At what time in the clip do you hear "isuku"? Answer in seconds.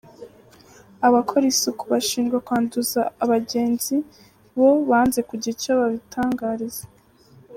1.53-1.83